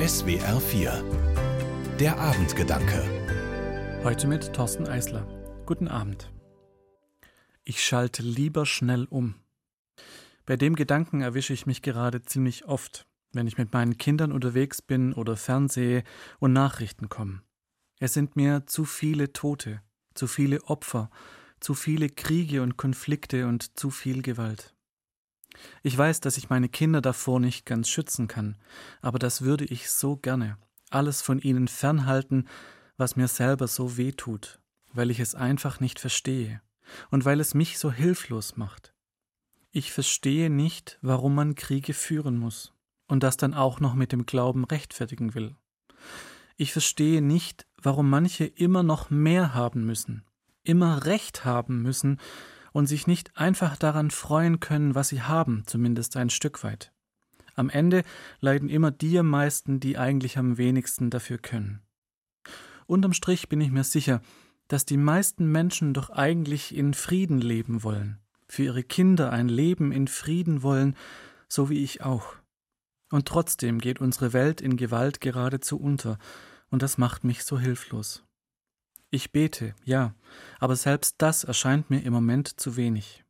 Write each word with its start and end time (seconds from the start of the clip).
SWR 0.00 0.58
4 0.62 1.04
Der 1.98 2.18
Abendgedanke 2.18 4.00
Heute 4.02 4.28
mit 4.28 4.50
Thorsten 4.54 4.88
Eisler. 4.88 5.26
Guten 5.66 5.88
Abend. 5.88 6.32
Ich 7.64 7.84
schalte 7.84 8.22
lieber 8.22 8.64
schnell 8.64 9.04
um. 9.10 9.34
Bei 10.46 10.56
dem 10.56 10.74
Gedanken 10.74 11.20
erwische 11.20 11.52
ich 11.52 11.66
mich 11.66 11.82
gerade 11.82 12.22
ziemlich 12.22 12.64
oft, 12.64 13.06
wenn 13.34 13.46
ich 13.46 13.58
mit 13.58 13.74
meinen 13.74 13.98
Kindern 13.98 14.32
unterwegs 14.32 14.80
bin 14.80 15.12
oder 15.12 15.36
Fernsehe 15.36 16.02
und 16.38 16.54
Nachrichten 16.54 17.10
kommen. 17.10 17.42
Es 17.98 18.14
sind 18.14 18.36
mir 18.36 18.66
zu 18.66 18.86
viele 18.86 19.34
Tote, 19.34 19.82
zu 20.14 20.28
viele 20.28 20.64
Opfer, 20.64 21.10
zu 21.60 21.74
viele 21.74 22.08
Kriege 22.08 22.62
und 22.62 22.78
Konflikte 22.78 23.46
und 23.46 23.78
zu 23.78 23.90
viel 23.90 24.22
Gewalt. 24.22 24.74
Ich 25.82 25.96
weiß, 25.96 26.20
dass 26.20 26.36
ich 26.36 26.50
meine 26.50 26.68
Kinder 26.68 27.00
davor 27.00 27.40
nicht 27.40 27.66
ganz 27.66 27.88
schützen 27.88 28.28
kann, 28.28 28.56
aber 29.00 29.18
das 29.18 29.42
würde 29.42 29.64
ich 29.64 29.90
so 29.90 30.16
gerne, 30.16 30.58
alles 30.90 31.22
von 31.22 31.38
ihnen 31.38 31.68
fernhalten, 31.68 32.48
was 32.96 33.16
mir 33.16 33.28
selber 33.28 33.66
so 33.66 33.96
weh 33.96 34.12
tut, 34.12 34.60
weil 34.92 35.10
ich 35.10 35.20
es 35.20 35.34
einfach 35.34 35.80
nicht 35.80 35.98
verstehe 35.98 36.60
und 37.10 37.24
weil 37.24 37.40
es 37.40 37.54
mich 37.54 37.78
so 37.78 37.90
hilflos 37.90 38.56
macht. 38.56 38.92
Ich 39.72 39.92
verstehe 39.92 40.50
nicht, 40.50 40.98
warum 41.00 41.34
man 41.34 41.54
Kriege 41.54 41.94
führen 41.94 42.36
muss 42.36 42.74
und 43.06 43.22
das 43.22 43.36
dann 43.36 43.54
auch 43.54 43.80
noch 43.80 43.94
mit 43.94 44.12
dem 44.12 44.26
Glauben 44.26 44.64
rechtfertigen 44.64 45.34
will. 45.34 45.56
Ich 46.56 46.72
verstehe 46.72 47.22
nicht, 47.22 47.66
warum 47.80 48.10
manche 48.10 48.44
immer 48.44 48.82
noch 48.82 49.10
mehr 49.10 49.54
haben 49.54 49.86
müssen, 49.86 50.24
immer 50.62 51.06
Recht 51.06 51.44
haben 51.44 51.82
müssen 51.82 52.18
und 52.72 52.86
sich 52.86 53.06
nicht 53.06 53.36
einfach 53.36 53.76
daran 53.76 54.10
freuen 54.10 54.60
können, 54.60 54.94
was 54.94 55.08
sie 55.08 55.22
haben, 55.22 55.64
zumindest 55.66 56.16
ein 56.16 56.30
Stück 56.30 56.62
weit. 56.64 56.92
Am 57.54 57.68
Ende 57.68 58.04
leiden 58.40 58.68
immer 58.68 58.90
die 58.90 59.18
am 59.18 59.28
meisten, 59.28 59.80
die 59.80 59.98
eigentlich 59.98 60.38
am 60.38 60.56
wenigsten 60.56 61.10
dafür 61.10 61.38
können. 61.38 61.82
Unterm 62.86 63.12
Strich 63.12 63.48
bin 63.48 63.60
ich 63.60 63.70
mir 63.70 63.84
sicher, 63.84 64.20
dass 64.68 64.84
die 64.84 64.96
meisten 64.96 65.50
Menschen 65.50 65.94
doch 65.94 66.10
eigentlich 66.10 66.74
in 66.74 66.94
Frieden 66.94 67.40
leben 67.40 67.82
wollen, 67.82 68.18
für 68.48 68.62
ihre 68.62 68.82
Kinder 68.82 69.32
ein 69.32 69.48
Leben 69.48 69.92
in 69.92 70.08
Frieden 70.08 70.62
wollen, 70.62 70.96
so 71.48 71.68
wie 71.70 71.82
ich 71.82 72.02
auch. 72.02 72.36
Und 73.10 73.26
trotzdem 73.26 73.78
geht 73.78 74.00
unsere 74.00 74.32
Welt 74.32 74.60
in 74.60 74.76
Gewalt 74.76 75.20
geradezu 75.20 75.78
unter, 75.78 76.18
und 76.70 76.82
das 76.82 76.98
macht 76.98 77.24
mich 77.24 77.42
so 77.42 77.58
hilflos. 77.58 78.24
Ich 79.10 79.32
bete, 79.32 79.74
ja, 79.84 80.14
aber 80.60 80.76
selbst 80.76 81.16
das 81.18 81.42
erscheint 81.42 81.90
mir 81.90 82.02
im 82.04 82.12
Moment 82.12 82.60
zu 82.60 82.76
wenig. 82.76 83.24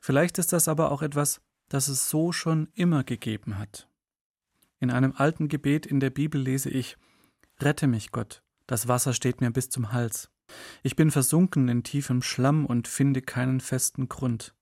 Vielleicht 0.00 0.38
ist 0.38 0.52
das 0.52 0.68
aber 0.68 0.92
auch 0.92 1.02
etwas, 1.02 1.40
das 1.68 1.88
es 1.88 2.08
so 2.08 2.30
schon 2.30 2.68
immer 2.74 3.02
gegeben 3.02 3.58
hat. 3.58 3.88
In 4.78 4.90
einem 4.90 5.14
alten 5.16 5.48
Gebet 5.48 5.86
in 5.86 5.98
der 5.98 6.10
Bibel 6.10 6.40
lese 6.40 6.70
ich 6.70 6.96
Rette 7.58 7.86
mich, 7.86 8.12
Gott, 8.12 8.42
das 8.66 8.86
Wasser 8.86 9.12
steht 9.12 9.40
mir 9.40 9.50
bis 9.50 9.70
zum 9.70 9.92
Hals. 9.92 10.30
Ich 10.82 10.94
bin 10.94 11.10
versunken 11.10 11.68
in 11.68 11.82
tiefem 11.82 12.22
Schlamm 12.22 12.66
und 12.66 12.86
finde 12.86 13.22
keinen 13.22 13.60
festen 13.60 14.08
Grund. 14.08 14.54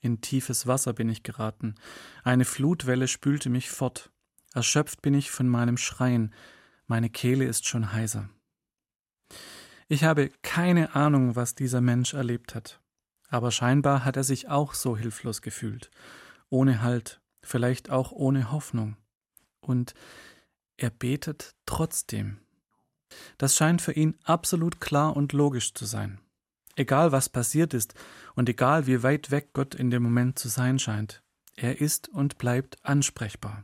In 0.00 0.20
tiefes 0.20 0.66
Wasser 0.66 0.92
bin 0.92 1.08
ich 1.08 1.22
geraten, 1.22 1.76
eine 2.24 2.44
Flutwelle 2.44 3.06
spülte 3.06 3.50
mich 3.50 3.70
fort, 3.70 4.10
erschöpft 4.52 5.00
bin 5.00 5.14
ich 5.14 5.30
von 5.30 5.48
meinem 5.48 5.76
Schreien, 5.76 6.34
meine 6.86 7.08
Kehle 7.08 7.44
ist 7.44 7.66
schon 7.66 7.92
heiser. 7.92 8.28
Ich 9.92 10.04
habe 10.04 10.30
keine 10.40 10.94
Ahnung, 10.94 11.36
was 11.36 11.54
dieser 11.54 11.82
Mensch 11.82 12.14
erlebt 12.14 12.54
hat. 12.54 12.80
Aber 13.28 13.50
scheinbar 13.50 14.06
hat 14.06 14.16
er 14.16 14.24
sich 14.24 14.48
auch 14.48 14.72
so 14.72 14.96
hilflos 14.96 15.42
gefühlt, 15.42 15.90
ohne 16.48 16.80
Halt, 16.80 17.20
vielleicht 17.42 17.90
auch 17.90 18.10
ohne 18.10 18.50
Hoffnung. 18.50 18.96
Und 19.60 19.92
er 20.78 20.88
betet 20.88 21.54
trotzdem. 21.66 22.38
Das 23.36 23.54
scheint 23.54 23.82
für 23.82 23.92
ihn 23.92 24.18
absolut 24.24 24.80
klar 24.80 25.14
und 25.14 25.34
logisch 25.34 25.74
zu 25.74 25.84
sein. 25.84 26.22
Egal 26.74 27.12
was 27.12 27.28
passiert 27.28 27.74
ist 27.74 27.92
und 28.34 28.48
egal 28.48 28.86
wie 28.86 29.02
weit 29.02 29.30
weg 29.30 29.50
Gott 29.52 29.74
in 29.74 29.90
dem 29.90 30.04
Moment 30.04 30.38
zu 30.38 30.48
sein 30.48 30.78
scheint, 30.78 31.22
er 31.54 31.82
ist 31.82 32.08
und 32.08 32.38
bleibt 32.38 32.82
ansprechbar. 32.82 33.62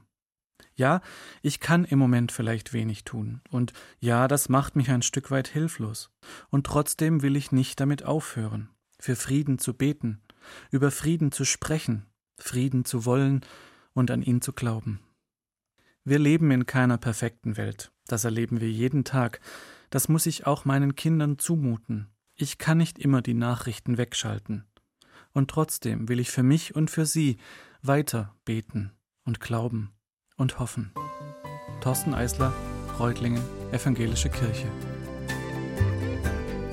Ja, 0.78 1.00
ich 1.42 1.58
kann 1.58 1.84
im 1.84 1.98
Moment 1.98 2.30
vielleicht 2.30 2.72
wenig 2.72 3.02
tun, 3.02 3.40
und 3.50 3.72
ja, 3.98 4.28
das 4.28 4.48
macht 4.48 4.76
mich 4.76 4.90
ein 4.90 5.02
Stück 5.02 5.32
weit 5.32 5.48
hilflos, 5.48 6.08
und 6.50 6.66
trotzdem 6.66 7.20
will 7.20 7.34
ich 7.34 7.50
nicht 7.50 7.80
damit 7.80 8.04
aufhören, 8.04 8.70
für 9.00 9.16
Frieden 9.16 9.58
zu 9.58 9.74
beten, 9.74 10.22
über 10.70 10.92
Frieden 10.92 11.32
zu 11.32 11.44
sprechen, 11.44 12.06
Frieden 12.38 12.84
zu 12.84 13.04
wollen 13.04 13.40
und 13.92 14.12
an 14.12 14.22
ihn 14.22 14.40
zu 14.40 14.52
glauben. 14.52 15.00
Wir 16.04 16.20
leben 16.20 16.48
in 16.52 16.64
keiner 16.64 16.96
perfekten 16.96 17.56
Welt, 17.56 17.90
das 18.06 18.22
erleben 18.22 18.60
wir 18.60 18.70
jeden 18.70 19.02
Tag, 19.02 19.40
das 19.90 20.08
muss 20.08 20.26
ich 20.26 20.46
auch 20.46 20.64
meinen 20.64 20.94
Kindern 20.94 21.40
zumuten. 21.40 22.06
Ich 22.36 22.56
kann 22.56 22.78
nicht 22.78 23.00
immer 23.00 23.20
die 23.20 23.34
Nachrichten 23.34 23.98
wegschalten. 23.98 24.64
Und 25.32 25.50
trotzdem 25.50 26.08
will 26.08 26.20
ich 26.20 26.30
für 26.30 26.44
mich 26.44 26.76
und 26.76 26.88
für 26.88 27.04
sie 27.04 27.38
weiter 27.82 28.36
beten 28.44 28.92
und 29.24 29.40
glauben 29.40 29.92
und 30.38 30.58
hoffen. 30.58 30.90
Thorsten 31.82 32.14
Eisler, 32.14 32.54
Reutlingen, 32.98 33.42
Evangelische 33.70 34.30
Kirche. 34.30 34.66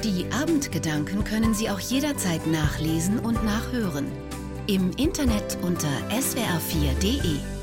Die 0.03 0.26
Abendgedanken 0.31 1.24
können 1.24 1.53
Sie 1.53 1.70
auch 1.70 1.80
jederzeit 1.80 2.48
nachlesen 2.48 3.20
und 3.20 3.44
nachhören. 3.44 4.06
Im 4.68 4.92
Internet 4.92 5.58
unter 5.62 5.90
swr4.de. 6.09 7.54